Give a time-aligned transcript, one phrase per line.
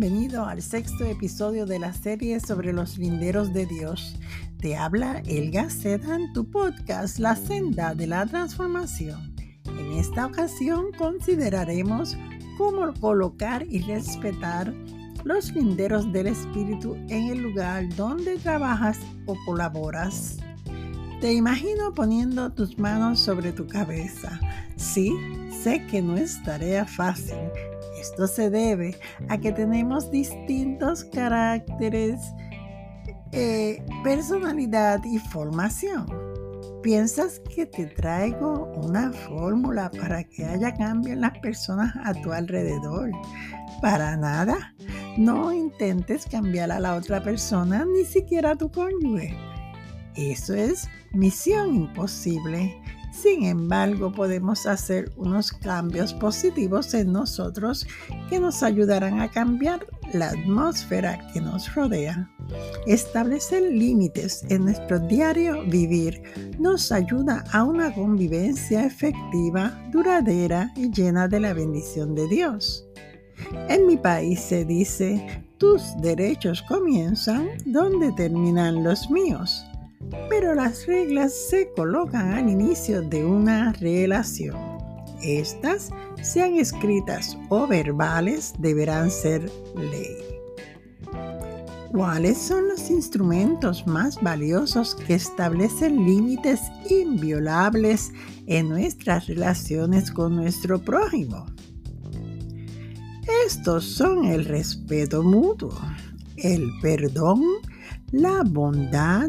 [0.00, 4.16] Bienvenido al sexto episodio de la serie sobre los linderos de Dios.
[4.58, 9.36] Te habla Elga Seda en tu podcast La senda de la transformación.
[9.66, 12.16] En esta ocasión consideraremos
[12.56, 14.72] cómo colocar y respetar
[15.24, 20.38] los linderos del Espíritu en el lugar donde trabajas o colaboras.
[21.20, 24.40] Te imagino poniendo tus manos sobre tu cabeza.
[24.76, 25.12] Sí,
[25.62, 27.36] sé que no es tarea fácil
[28.00, 28.96] esto se debe
[29.28, 32.20] a que tenemos distintos caracteres,
[33.32, 36.06] eh, personalidad y formación.
[36.82, 42.32] ¿Piensas que te traigo una fórmula para que haya cambio en las personas a tu
[42.32, 43.10] alrededor?
[43.82, 44.74] Para nada.
[45.18, 49.36] No intentes cambiar a la otra persona, ni siquiera a tu cónyuge.
[50.16, 52.80] Eso es misión imposible.
[53.22, 57.86] Sin embargo, podemos hacer unos cambios positivos en nosotros
[58.30, 62.30] que nos ayudarán a cambiar la atmósfera que nos rodea.
[62.86, 66.22] Establecer límites en nuestro diario vivir
[66.58, 72.86] nos ayuda a una convivencia efectiva, duradera y llena de la bendición de Dios.
[73.68, 79.66] En mi país se dice, tus derechos comienzan donde terminan los míos
[80.28, 84.56] pero las reglas se colocan al inicio de una relación.
[85.22, 85.90] Estas,
[86.22, 90.16] sean escritas o verbales, deberán ser ley.
[91.92, 98.12] ¿Cuáles son los instrumentos más valiosos que establecen límites inviolables
[98.46, 101.46] en nuestras relaciones con nuestro prójimo?
[103.44, 105.76] Estos son el respeto mutuo,
[106.36, 107.42] el perdón,
[108.12, 109.28] la bondad,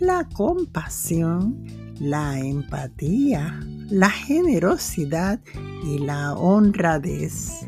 [0.00, 1.62] la compasión,
[2.00, 5.38] la empatía, la generosidad
[5.84, 7.66] y la honradez.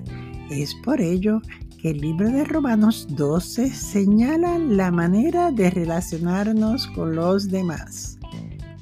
[0.51, 1.43] Es por ello
[1.81, 8.19] que el libro de Romanos 12 señala la manera de relacionarnos con los demás.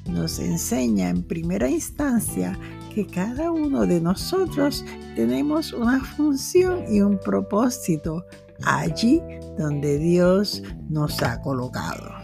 [0.09, 2.57] Nos enseña en primera instancia
[2.93, 8.23] que cada uno de nosotros tenemos una función y un propósito
[8.63, 9.21] allí
[9.57, 12.20] donde Dios nos ha colocado.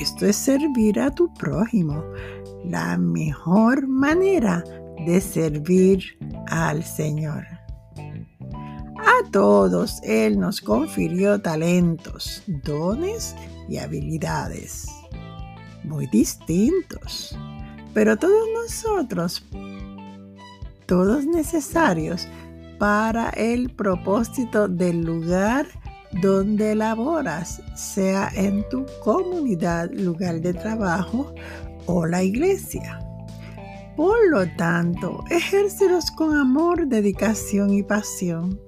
[0.00, 2.02] Esto es servir a tu prójimo.
[2.64, 4.64] La mejor manera
[5.06, 6.18] de servir
[6.48, 7.44] al Señor.
[8.98, 13.34] A todos Él nos confirió talentos, dones
[13.68, 14.88] y habilidades
[15.84, 17.36] muy distintos,
[17.92, 19.44] pero todos nosotros,
[20.86, 22.26] todos necesarios
[22.78, 25.66] para el propósito del lugar
[26.20, 31.34] donde laboras, sea en tu comunidad, lugar de trabajo
[31.86, 33.00] o la iglesia.
[33.96, 38.60] Por lo tanto, ejércelos con amor, dedicación y pasión.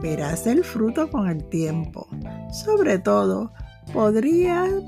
[0.00, 2.06] Verás el fruto con el tiempo.
[2.52, 3.52] Sobre todo,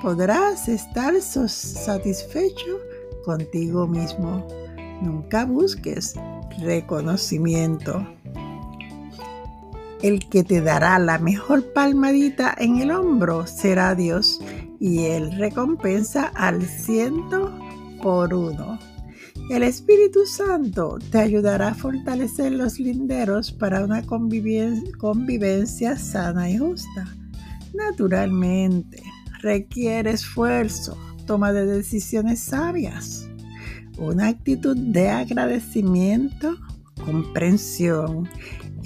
[0.00, 2.78] podrás estar satisfecho
[3.24, 4.46] contigo mismo.
[5.02, 6.14] Nunca busques
[6.60, 8.06] reconocimiento
[10.04, 14.38] el que te dará la mejor palmadita en el hombro será Dios
[14.78, 17.58] y Él recompensa al ciento
[18.02, 18.78] por uno.
[19.48, 27.06] El Espíritu Santo te ayudará a fortalecer los linderos para una convivencia sana y justa.
[27.72, 29.02] Naturalmente,
[29.40, 33.26] requiere esfuerzo, toma de decisiones sabias,
[33.96, 36.58] una actitud de agradecimiento,
[37.06, 38.28] comprensión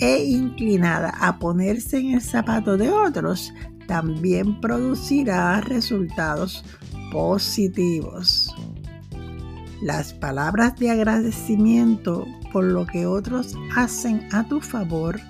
[0.00, 3.52] e inclinada a ponerse en el zapato de otros,
[3.86, 6.64] también producirá resultados
[7.10, 8.54] positivos.
[9.80, 15.20] Las palabras de agradecimiento por lo que otros hacen a tu favor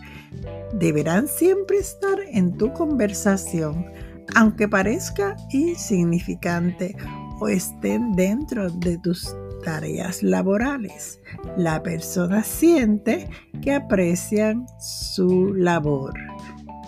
[0.72, 3.86] deberán siempre estar en tu conversación,
[4.34, 6.96] aunque parezca insignificante
[7.40, 9.34] o estén dentro de tus
[9.64, 11.20] tareas laborales.
[11.56, 13.28] La persona siente
[13.62, 16.14] que aprecian su labor.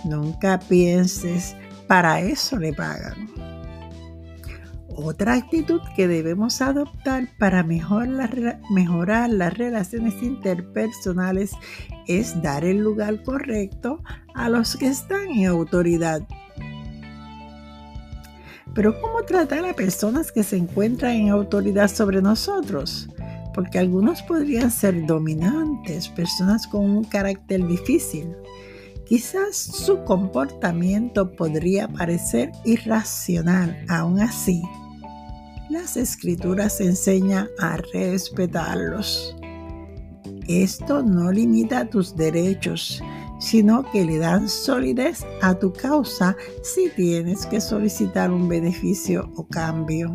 [0.05, 1.56] Nunca pienses,
[1.87, 3.28] para eso le pagan.
[5.02, 11.52] Otra actitud que debemos adoptar para mejorar las relaciones interpersonales
[12.06, 14.02] es dar el lugar correcto
[14.34, 16.23] a los que están en autoridad
[18.75, 23.08] pero ¿cómo tratar a personas que se encuentran en autoridad sobre nosotros?
[23.55, 28.28] Porque algunos podrían ser dominantes, personas con un carácter difícil.
[29.06, 34.62] Quizás su comportamiento podría parecer irracional, aún así.
[35.69, 39.37] Las escrituras enseñan a respetarlos.
[40.46, 43.02] Esto no limita tus derechos,
[43.40, 49.46] sino que le dan solidez a tu causa si tienes que solicitar un beneficio o
[49.48, 50.12] cambio.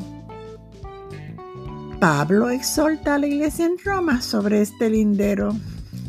[2.00, 5.56] Pablo exhorta a la iglesia en Roma sobre este lindero.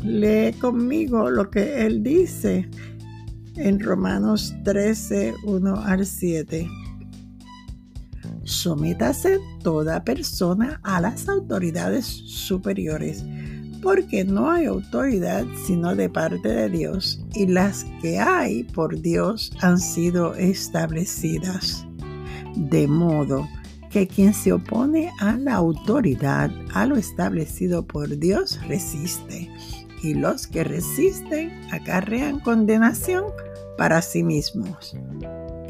[0.03, 2.69] Lee conmigo lo que él dice
[3.55, 6.69] en Romanos 13, 1 al 7.
[8.43, 13.25] Sométase toda persona a las autoridades superiores,
[13.87, 19.53] porque no hay autoridad sino de parte de Dios, y las que hay por Dios
[19.61, 21.87] han sido establecidas.
[22.57, 23.47] De modo
[23.89, 29.49] que quien se opone a la autoridad, a lo establecido por Dios, resiste,
[30.03, 33.23] y los que resisten acarrean condenación
[33.77, 34.97] para sí mismos,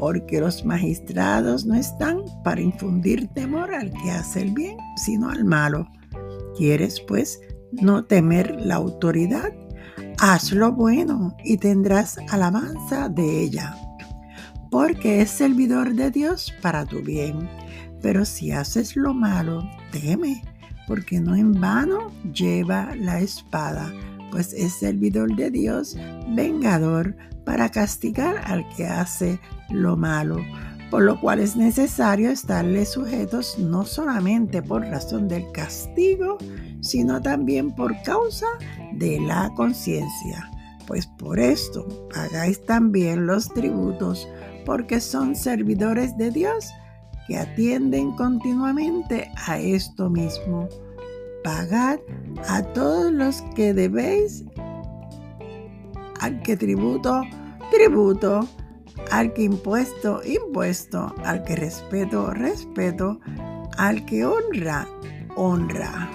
[0.00, 5.44] porque los magistrados no están para infundir temor al que hace el bien, sino al
[5.44, 5.88] malo.
[6.56, 7.40] ¿Quieres, pues,
[7.72, 9.52] no temer la autoridad?
[10.18, 13.76] Haz lo bueno y tendrás alabanza de ella,
[14.70, 17.48] porque es servidor de Dios para tu bien.
[18.02, 20.42] Pero si haces lo malo, teme,
[20.86, 23.92] porque no en vano lleva la espada,
[24.30, 25.96] pues es servidor de Dios,
[26.34, 29.40] vengador para castigar al que hace
[29.70, 30.38] lo malo,
[30.90, 36.38] por lo cual es necesario estarle sujetos no solamente por razón del castigo,
[36.80, 38.46] sino también por causa
[38.92, 40.50] de la conciencia.
[40.86, 44.28] Pues por esto pagáis también los tributos,
[44.64, 46.70] porque son servidores de Dios
[47.26, 50.68] que atienden continuamente a esto mismo.
[51.44, 51.98] Pagad
[52.48, 54.44] a todos los que debéis
[56.20, 57.22] al que tributo,
[57.70, 58.48] tributo,
[59.10, 63.20] al que impuesto, impuesto, al que respeto, respeto,
[63.76, 64.88] al que honra,
[65.36, 66.10] honra.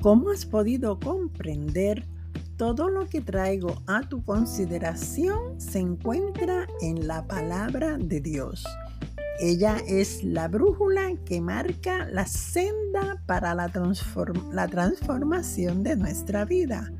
[0.00, 2.06] ¿Cómo has podido comprender
[2.58, 8.64] todo lo que traigo a tu consideración se encuentra en la palabra de Dios.
[9.40, 16.92] Ella es la brújula que marca la senda para la, transformación de nuestra vida.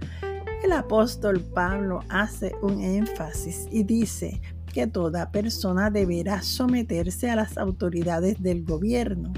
[0.62, 4.40] El apóstol Pablo hace un énfasis y dice
[4.72, 9.32] que toda persona deberá someterse a las autoridades del gobierno,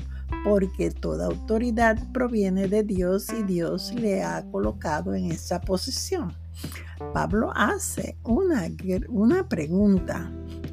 [0.44, 6.32] porque toda autoridad proviene de Dios y Dios le ha colocado en esa posición.
[7.12, 8.69] Pablo hace una,
[9.08, 10.32] una pregunta.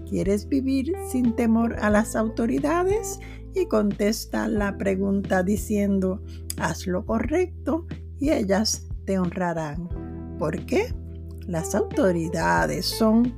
[0.10, 3.20] ¿Quieres vivir sin temor a las autoridades?
[3.54, 6.22] Y contesta la pregunta diciendo,
[6.58, 7.88] haz lo correcto
[8.20, 9.90] y ellas te honrarán.
[10.38, 10.94] ¿Por qué?
[11.48, 13.34] Las autoridades son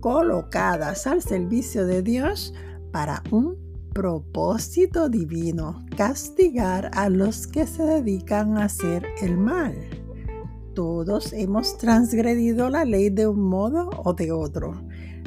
[0.00, 2.54] colocadas al servicio de Dios
[2.92, 9.74] para un propósito divino, castigar a los que se dedican a hacer el mal.
[10.74, 14.80] Todos hemos transgredido la ley de un modo o de otro.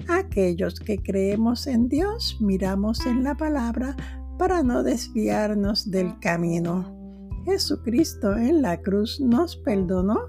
[0.08, 3.96] Aquellos que creemos en Dios miramos en la palabra
[4.38, 6.98] para no desviarnos del camino.
[7.46, 10.20] Jesucristo en la cruz nos perdonó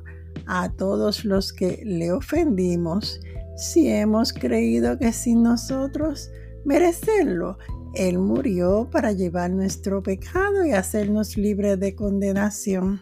[0.47, 3.21] a todos los que le ofendimos
[3.57, 6.31] si hemos creído que sin nosotros
[6.65, 7.59] merecerlo,
[7.95, 12.99] Él murió para llevar nuestro pecado y hacernos libres de condenación.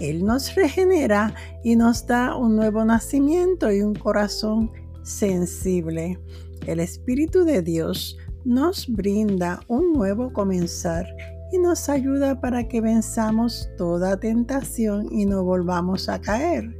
[0.00, 4.72] Él nos regenera y nos da un nuevo nacimiento y un corazón
[5.02, 6.18] sensible.
[6.66, 11.06] El Espíritu de Dios nos brinda un nuevo comenzar
[11.52, 16.76] y nos ayuda para que venzamos toda tentación y no volvamos a caer.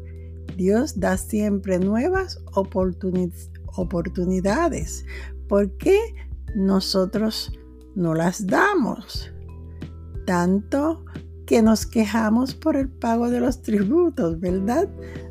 [0.57, 5.05] Dios da siempre nuevas oportunidades.
[5.49, 5.99] ¿Por qué
[6.59, 7.53] nosotros
[7.95, 9.33] no las damos?
[10.27, 11.05] Tanto
[11.47, 14.89] que nos quejamos por el pago de los tributos, ¿verdad?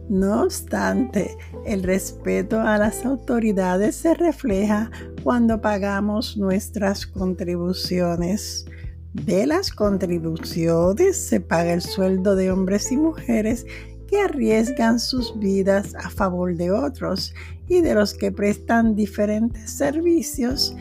[0.10, 4.90] No obstante, el respeto a las autoridades se refleja
[5.24, 8.66] cuando pagamos nuestras contribuciones.
[9.14, 13.66] De las contribuciones se paga el sueldo de hombres y mujeres
[14.08, 17.34] que arriesgan sus vidas a favor de otros
[17.68, 20.76] y de los que prestan diferentes servicios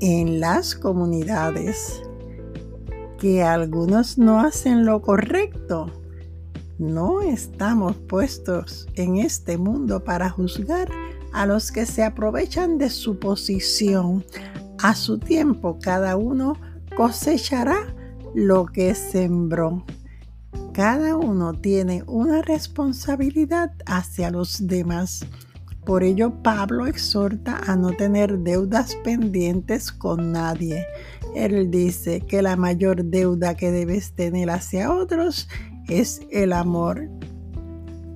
[0.00, 2.02] en las comunidades
[3.18, 5.90] que algunos no hacen lo correcto.
[6.78, 10.88] No estamos puestos en este mundo para juzgar
[11.32, 14.24] a los que se aprovechan de su posición.
[14.80, 16.54] A su tiempo cada uno
[16.96, 17.94] cosechará
[18.34, 19.84] lo que sembró.
[20.72, 25.26] Cada uno tiene una responsabilidad hacia los demás.
[25.88, 30.84] Por ello Pablo exhorta a no tener deudas pendientes con nadie.
[31.34, 35.48] Él dice que la mayor deuda que debes tener hacia otros
[35.88, 37.08] es el amor.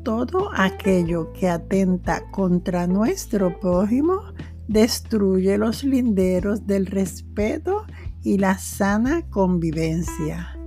[0.04, 4.20] Todo aquello que atenta contra nuestro prójimo
[4.68, 7.86] destruye los linderos del respeto
[8.22, 10.58] y la sana convivencia.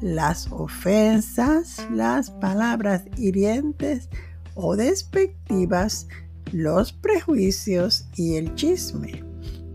[0.00, 4.08] Las ofensas, las palabras hirientes
[4.54, 6.06] o despectivas,
[6.52, 9.24] los prejuicios y el chisme.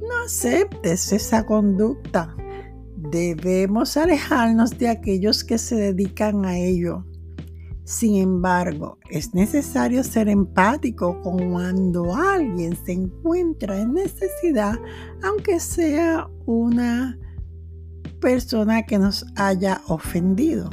[0.02, 2.36] No aceptes esa conducta.
[2.96, 7.06] Debemos alejarnos de aquellos que se dedican a ello.
[7.84, 14.76] Sin embargo, es necesario ser empático cuando alguien se encuentra en necesidad,
[15.24, 17.18] aunque sea una
[18.22, 20.70] persona que nos haya ofendido.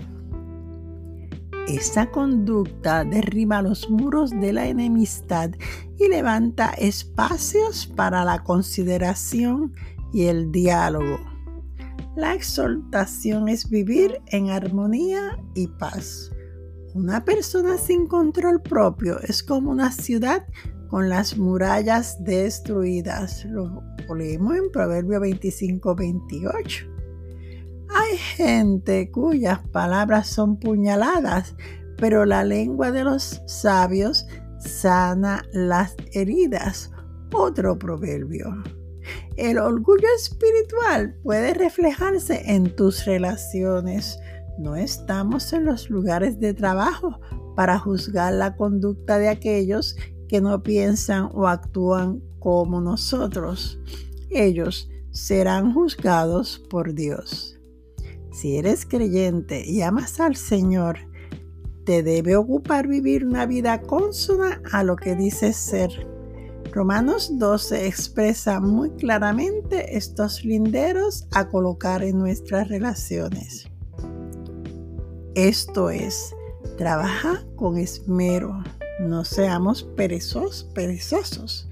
[1.68, 5.50] Esa conducta derriba los muros de la enemistad
[5.98, 9.74] y levanta espacios para la consideración
[10.10, 11.18] y el diálogo.
[12.16, 16.30] La exhortación es vivir en armonía y paz.
[16.94, 20.46] Una persona sin control propio es como una ciudad
[20.88, 23.44] con las murallas destruidas.
[23.44, 23.82] Lo
[24.16, 26.97] leemos en Proverbio 25, 28.
[27.90, 31.56] Hay gente cuyas palabras son puñaladas,
[31.96, 34.26] pero la lengua de los sabios
[34.58, 36.90] sana las heridas.
[37.32, 38.62] Otro proverbio.
[39.36, 44.18] El orgullo espiritual puede reflejarse en tus relaciones.
[44.58, 47.20] No estamos en los lugares de trabajo
[47.54, 49.96] para juzgar la conducta de aquellos
[50.28, 53.80] que no piensan o actúan como nosotros.
[54.30, 57.57] Ellos serán juzgados por Dios.
[58.38, 60.96] Si eres creyente y amas al Señor,
[61.84, 65.90] te debe ocupar vivir una vida consona a lo que dices ser.
[66.70, 73.68] Romanos 12 expresa muy claramente estos linderos a colocar en nuestras relaciones.
[75.34, 76.32] Esto es,
[76.76, 78.62] trabaja con esmero,
[79.00, 81.67] no seamos perezosos, perezosos,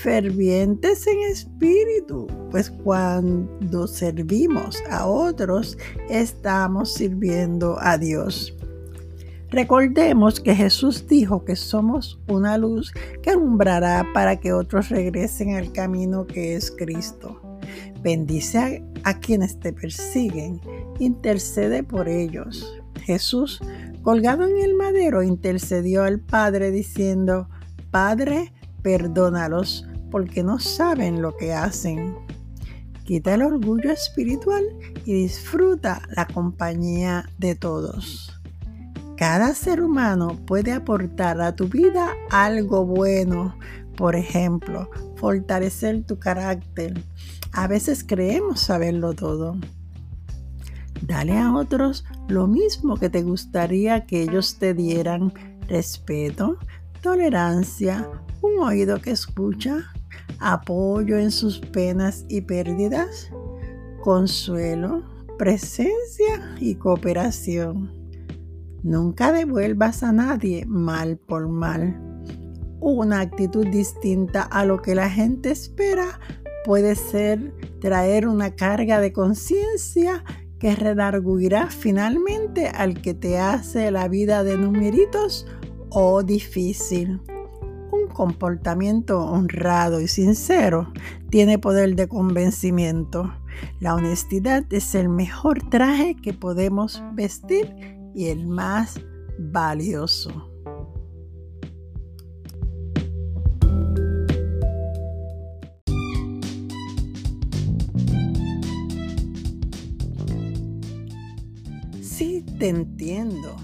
[0.00, 5.76] fervientes en espíritu, pues cuando servimos a otros,
[6.08, 8.56] estamos sirviendo a Dios.
[9.52, 12.90] Recordemos que Jesús dijo que somos una luz
[13.22, 17.38] que alumbrará para que otros regresen al camino que es Cristo.
[18.02, 20.58] Bendice a, quienes te persiguen,
[20.98, 22.80] intercede por ellos.
[23.02, 23.60] Jesús,
[24.02, 27.50] colgado en el madero, intercedió al Padre diciendo,
[27.90, 32.14] Padre, perdónalos porque no saben lo que hacen.
[33.04, 34.64] Quita el orgullo espiritual
[35.04, 38.38] y disfruta la compañía de todos.
[39.16, 43.56] Cada ser humano puede aportar a tu vida algo bueno.
[43.96, 47.02] Por ejemplo, fortalecer tu carácter.
[47.52, 49.56] A veces creemos saberlo todo.
[51.02, 55.32] Dale a otros lo mismo que te gustaría que ellos te dieran.
[55.68, 56.58] Respeto,
[57.02, 58.08] tolerancia,
[58.40, 59.92] un oído que escucha,
[60.38, 63.30] apoyo en sus penas y pérdidas,
[64.02, 65.02] consuelo,
[65.36, 67.90] presencia y cooperación.
[68.84, 72.00] Nunca devuelvas a nadie mal por mal.
[72.80, 76.20] Una actitud distinta a lo que la gente espera
[76.64, 80.24] puede ser traer una carga de conciencia
[80.60, 85.46] que redarguirá finalmente al que te hace la vida de numeritos
[85.94, 87.20] o difícil.
[87.92, 90.90] Un comportamiento honrado y sincero
[91.30, 93.32] tiene poder de convencimiento.
[93.80, 97.74] La honestidad es el mejor traje que podemos vestir
[98.14, 99.00] y el más
[99.38, 100.48] valioso.
[112.00, 113.56] Sí, te entiendo.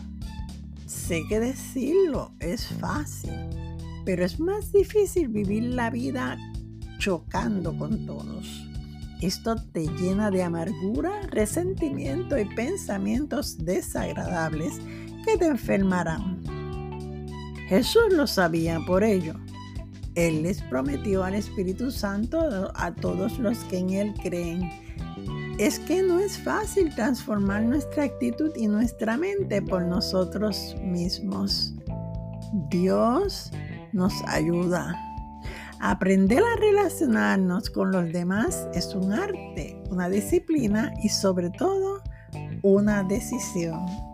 [1.09, 3.33] Sé que decirlo es fácil,
[4.05, 6.37] pero es más difícil vivir la vida
[6.99, 8.47] chocando con todos.
[9.23, 14.83] Esto te llena de amargura, resentimiento y pensamientos desagradables
[15.25, 16.43] que te enfermarán.
[17.71, 19.33] Jesús lo sabía por ello.
[20.15, 24.71] Él les prometió al Espíritu Santo a todos los que en Él creen.
[25.59, 31.75] Es que no es fácil transformar nuestra actitud y nuestra mente por nosotros mismos.
[32.71, 33.51] Dios
[33.93, 34.95] nos ayuda.
[35.81, 42.03] Aprender a relacionarnos con los demás es un arte, una disciplina y sobre todo
[42.63, 44.08] una decisión.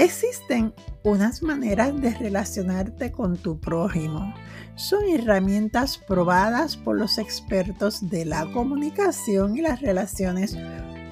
[0.00, 4.32] Existen unas maneras de relacionarte con tu prójimo.
[4.74, 10.56] Son herramientas probadas por los expertos de la comunicación y las relaciones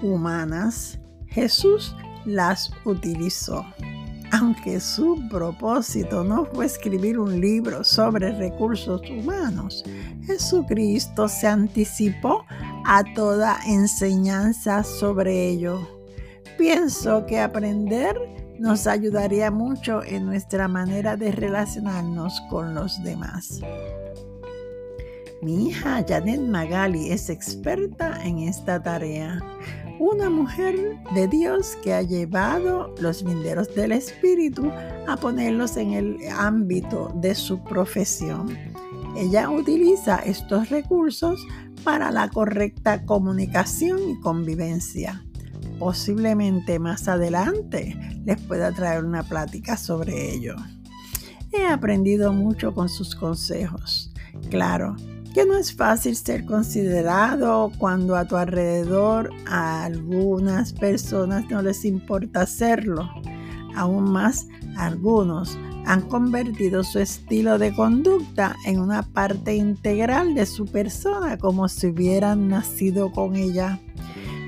[0.00, 0.98] humanas.
[1.26, 3.62] Jesús las utilizó.
[4.32, 9.84] Aunque su propósito no fue escribir un libro sobre recursos humanos,
[10.24, 12.46] Jesucristo se anticipó
[12.86, 15.86] a toda enseñanza sobre ello.
[16.56, 23.60] Pienso que aprender nos ayudaría mucho en nuestra manera de relacionarnos con los demás.
[25.40, 29.40] Mi hija Janet Magali es experta en esta tarea
[30.00, 34.70] una mujer de Dios que ha llevado los linderos del Espíritu
[35.06, 38.56] a ponerlos en el ámbito de su profesión.
[39.16, 41.44] Ella utiliza estos recursos
[41.82, 45.24] para la correcta comunicación y convivencia.
[45.78, 50.56] Posiblemente más adelante les pueda traer una plática sobre ello.
[51.52, 54.12] He aprendido mucho con sus consejos.
[54.50, 54.96] Claro,
[55.34, 61.84] que no es fácil ser considerado cuando a tu alrededor a algunas personas no les
[61.84, 63.08] importa hacerlo.
[63.76, 65.56] Aún más, algunos
[65.86, 71.86] han convertido su estilo de conducta en una parte integral de su persona como si
[71.86, 73.80] hubieran nacido con ella.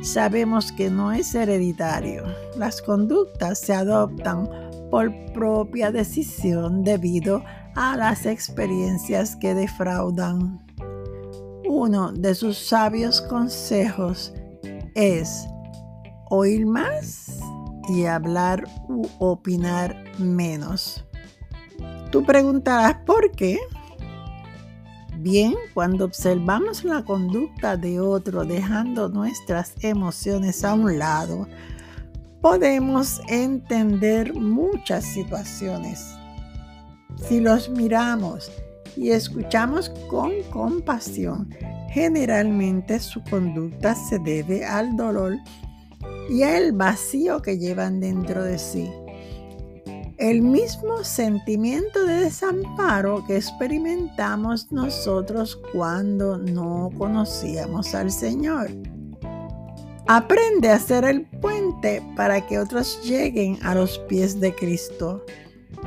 [0.03, 2.25] Sabemos que no es hereditario.
[2.57, 4.49] Las conductas se adoptan
[4.91, 10.65] por propia decisión debido a las experiencias que defraudan.
[11.69, 14.33] Uno de sus sabios consejos
[14.95, 15.47] es
[16.31, 17.39] oír más
[17.89, 21.05] y hablar u opinar menos.
[22.11, 23.59] Tú preguntarás por qué.
[25.23, 31.47] Bien, cuando observamos la conducta de otro dejando nuestras emociones a un lado,
[32.41, 36.07] podemos entender muchas situaciones.
[37.29, 38.51] Si los miramos
[38.97, 41.51] y escuchamos con compasión,
[41.91, 45.37] generalmente su conducta se debe al dolor
[46.31, 48.91] y al vacío que llevan dentro de sí.
[50.21, 58.69] El mismo sentimiento de desamparo que experimentamos nosotros cuando no conocíamos al Señor.
[60.09, 65.25] Aprende a ser el puente para que otros lleguen a los pies de Cristo.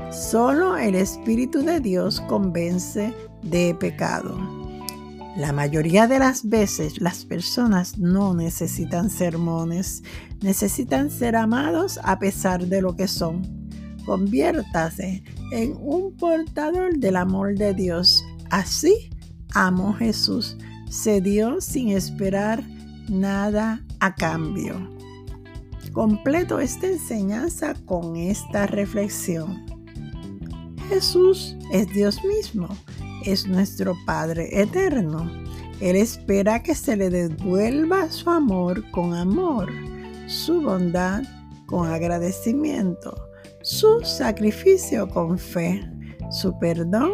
[0.09, 4.35] Solo el Espíritu de Dios convence de pecado.
[5.37, 10.01] La mayoría de las veces las personas no necesitan sermones,
[10.41, 13.62] necesitan ser amados a pesar de lo que son.
[14.05, 18.23] Conviértase en un portador del amor de Dios.
[18.49, 19.09] Así
[19.53, 20.57] amó Jesús.
[20.89, 22.63] Se dio sin esperar
[23.09, 24.75] nada a cambio.
[25.93, 29.63] Completo esta enseñanza con esta reflexión.
[30.89, 32.67] Jesús es Dios mismo,
[33.25, 35.31] es nuestro Padre eterno.
[35.79, 39.71] Él espera que se le devuelva su amor con amor,
[40.27, 41.23] su bondad
[41.65, 43.15] con agradecimiento,
[43.63, 45.89] su sacrificio con fe,
[46.29, 47.11] su perdón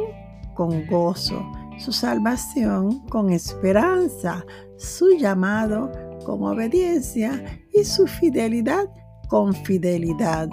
[0.55, 4.43] con gozo, su salvación con esperanza,
[4.77, 5.91] su llamado
[6.25, 8.89] con obediencia y su fidelidad
[9.27, 10.49] con fidelidad.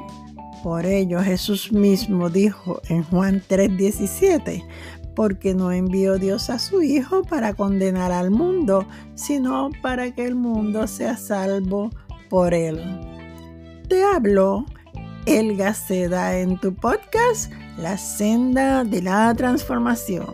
[0.62, 4.62] Por ello Jesús mismo dijo en Juan 3:17,
[5.14, 10.34] porque no envió Dios a su Hijo para condenar al mundo, sino para que el
[10.34, 11.88] mundo sea salvo
[12.28, 12.82] por él.
[13.88, 14.66] Te hablo
[15.26, 20.26] Elga Seda en tu podcast La senda de la transformación.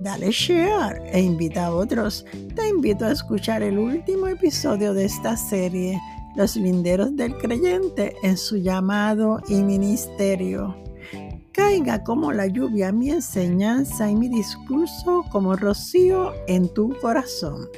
[0.00, 2.24] Dale share e invita a otros.
[2.54, 5.98] Te invito a escuchar el último episodio de esta serie
[6.36, 10.76] los linderos del creyente en su llamado y ministerio.
[11.50, 17.68] Caiga como la lluvia mi enseñanza y mi discurso como rocío en tu corazón.